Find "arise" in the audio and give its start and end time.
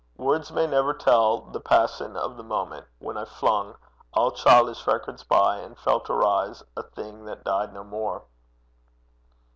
6.09-6.63